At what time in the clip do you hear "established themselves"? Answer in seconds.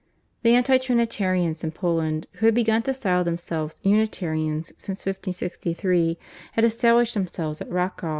6.65-7.61